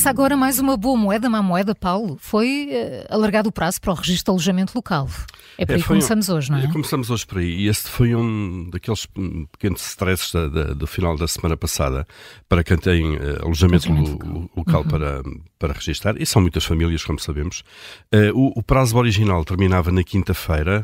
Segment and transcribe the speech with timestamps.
[0.00, 2.16] Começa agora mais uma boa moeda, má moeda, Paulo.
[2.18, 5.06] Foi uh, alargado o prazo para o registro de alojamento local.
[5.58, 6.72] É por é, aí que começamos um, hoje, não é?
[6.72, 7.50] Começamos hoje por aí.
[7.50, 9.06] E este foi um daqueles
[9.52, 12.06] pequenos stresses da, da, do final da semana passada
[12.48, 14.88] para quem tem uh, alojamento, alojamento lo, local, uhum.
[14.88, 15.22] para,
[15.58, 16.16] para registrar.
[16.18, 17.62] E são muitas famílias, como sabemos.
[18.10, 20.82] Uh, o, o, prazo original terminava na quinta-feira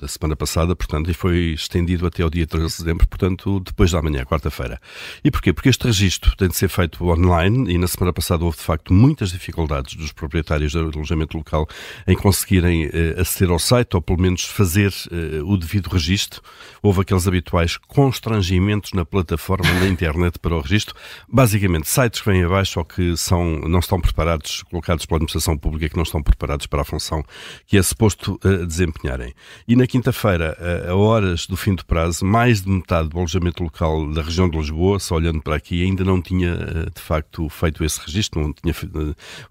[0.00, 3.92] da semana passada, portanto, e foi estendido até o dia 13 de dezembro, portanto, depois
[3.92, 4.80] da manhã, quarta-feira.
[5.22, 5.52] E porquê?
[5.52, 8.92] Porque este registro tem de ser feito online e na semana passada houve de facto
[8.92, 11.68] muitas dificuldades dos proprietários do alojamento local
[12.06, 16.40] em conseguirem uh, aceder ao site ou pelo menos fazer uh, o devido registro.
[16.82, 20.94] Houve aqueles habituais constrangimentos na plataforma na internet para o registro.
[21.28, 25.88] Basicamente, sites que vêm abaixo ou que são, não estão preparados, colocados pela administração pública,
[25.88, 27.24] que não estão preparados para a função
[27.66, 29.34] que é suposto uh, desempenharem.
[29.66, 30.56] E na quinta-feira,
[30.88, 34.56] a horas do fim do prazo, mais de metade do alojamento local da região de
[34.56, 36.56] Lisboa, só olhando para aqui, ainda não tinha
[36.94, 38.74] de facto feito esse registro, não tinha,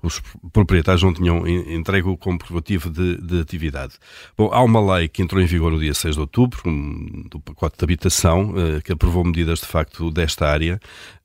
[0.01, 3.93] os proprietários não tinham entregue o comprovativo de, de, atividade.
[4.37, 7.39] Bom, há uma lei que entrou em vigor no dia 6 de outubro, um, do
[7.39, 10.79] pacote de habitação, uh, que aprovou medidas de facto desta área,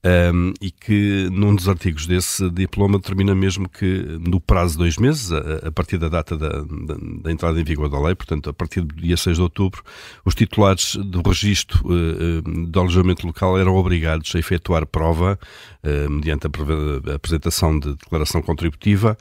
[0.05, 4.97] um, e que num dos artigos desse diploma determina mesmo que no prazo de dois
[4.97, 8.50] meses, a, a partir da data da, da, da, entrada em vigor da lei, portanto
[8.50, 9.83] a partir do dia 6 de outubro,
[10.25, 15.39] os titulares do registro uh, do alojamento local eram obrigados a efetuar prova,
[15.84, 19.17] uh, mediante a, a apresentação de declaração contributiva,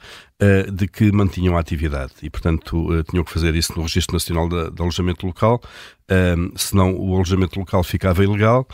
[0.72, 2.12] de que mantinham a atividade.
[2.22, 5.60] E, portanto, tinham que fazer isso no Registro Nacional de, de Alojamento Local,
[6.56, 8.66] senão o alojamento local ficava ilegal.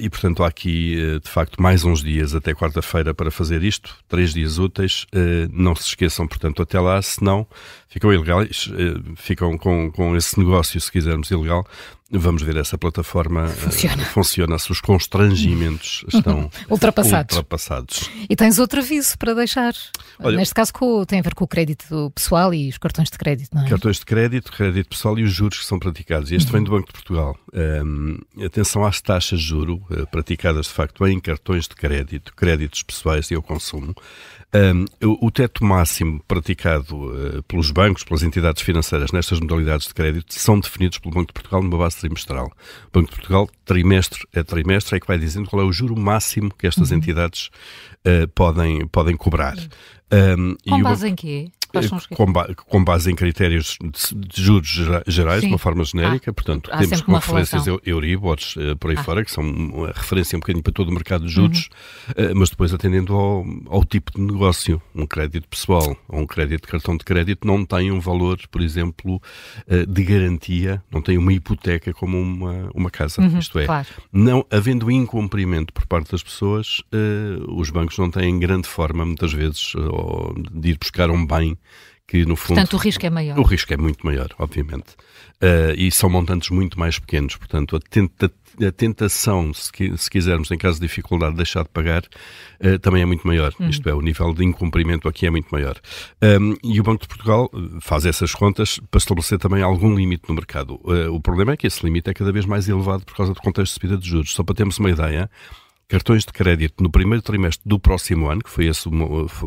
[0.00, 4.32] E, portanto, há aqui, de facto, mais uns dias até quarta-feira para fazer isto, três
[4.32, 5.06] dias úteis.
[5.52, 7.46] Não se esqueçam, portanto, até lá, senão
[7.88, 8.70] ficam ilegais,
[9.16, 11.66] ficam com, com esse negócio, se quisermos, ilegal,
[12.12, 14.02] Vamos ver essa plataforma funciona.
[14.02, 17.36] Uh, funciona se os constrangimentos estão ultrapassados.
[17.36, 18.10] ultrapassados.
[18.28, 19.72] E tens outro aviso para deixar.
[20.18, 23.16] Olha, Neste caso com, tem a ver com o crédito pessoal e os cartões de
[23.16, 23.68] crédito, não é?
[23.68, 26.32] Cartões de crédito, crédito pessoal e os juros que são praticados.
[26.32, 26.52] Este uhum.
[26.52, 27.38] vem do Banco de Portugal.
[27.54, 32.82] Um, atenção às taxas de juro uh, praticadas de facto em cartões de crédito, créditos
[32.82, 33.94] pessoais e ao consumo.
[34.52, 40.34] Um, o teto máximo praticado uh, pelos bancos, pelas entidades financeiras nestas modalidades de crédito
[40.34, 42.46] são definidos pelo Banco de Portugal numa base trimestral.
[42.46, 45.96] O Banco de Portugal, trimestre a trimestre, é que vai dizendo qual é o juro
[45.96, 46.96] máximo que estas uhum.
[46.96, 47.48] entidades
[48.04, 49.56] uh, podem, podem cobrar.
[50.12, 51.52] Um, Com base em quê?
[52.14, 54.68] Com, ba com, base em critérios de, juros
[55.06, 55.46] gerais, Sim.
[55.48, 59.02] de uma forma genérica, ah, portanto, temos como referências Euribors uh, por aí ah.
[59.02, 61.68] fora, que são uma referência um bocadinho para todo o mercado de juros,
[62.16, 62.32] uhum.
[62.32, 64.80] uh, mas depois atendendo ao, ao, tipo de negócio.
[64.94, 68.60] Um crédito pessoal ou um crédito de cartão de crédito não tem um valor, por
[68.60, 69.20] exemplo,
[69.88, 73.20] de garantia, não tem uma hipoteca como uma, uma casa.
[73.20, 73.88] Uhum, Isto é, claro.
[74.12, 76.82] não havendo incumprimento por parte das pessoas,
[77.48, 79.72] os bancos não têm grande forma, muitas vezes,
[80.52, 81.56] de ir buscar um bem
[82.10, 82.56] que no fundo...
[82.56, 83.38] Portanto, o risco é maior.
[83.38, 84.96] O risco é muito maior, obviamente.
[85.42, 88.30] Uh, e são montantes muito mais pequenos, portanto, a, tenta,
[88.66, 93.06] a tentação, se, se, quisermos, em caso de dificuldade, deixar de pagar, uh, também é
[93.06, 93.54] muito maior.
[93.58, 93.70] Uhum.
[93.70, 95.80] Isto é, o nível de incumprimento aqui é muito maior.
[96.20, 97.48] Um, e o Banco de Portugal
[97.80, 100.80] faz essas contas para estabelecer também algum limite no mercado.
[100.82, 103.40] Uh, o problema é que esse limite é cada vez mais elevado por causa do
[103.40, 104.32] contexto de subida de juros.
[104.32, 105.30] Só para termos uma ideia,
[105.90, 108.88] cartões de crédito no primeiro trimestre do próximo ano, que foi esse,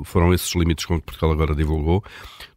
[0.03, 2.03] foram esses limites que Portugal agora divulgou,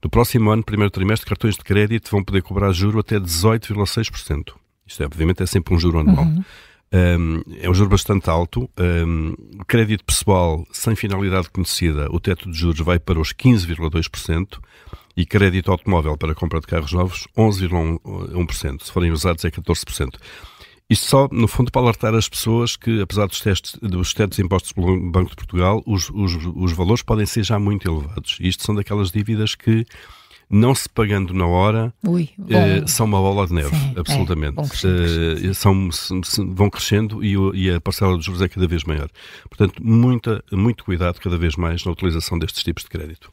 [0.03, 4.53] no próximo ano, primeiro trimestre, cartões de crédito vão poder cobrar juro até 18,6%.
[4.85, 6.25] Isto é, obviamente, é sempre um juro anual.
[6.25, 6.45] Uhum.
[6.93, 8.69] Um, é um juro bastante alto.
[8.79, 9.35] Um,
[9.67, 14.59] crédito pessoal sem finalidade conhecida, o teto de juros vai para os 15,2%
[15.17, 18.83] e crédito automóvel para compra de carros novos, 11,1%.
[18.83, 20.19] Se forem usados, é 14%.
[20.89, 24.73] Isto só, no fundo, para alertar as pessoas que, apesar dos testes, dos testes impostos
[24.73, 28.39] pelo Banco de Portugal, os, os, os valores podem ser já muito elevados.
[28.41, 29.85] Isto são daquelas dívidas que,
[30.49, 34.57] não se pagando na hora, Ui, eh, são uma bola de neve, Sim, é, absolutamente.
[34.61, 35.89] É, são,
[36.55, 39.09] vão crescendo e, e, a parcela de juros é cada vez maior.
[39.49, 43.33] Portanto, muita, muito cuidado cada vez mais na utilização destes tipos de crédito.